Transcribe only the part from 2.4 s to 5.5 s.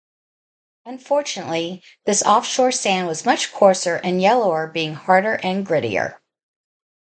shore sand was much coarser and yellower being harder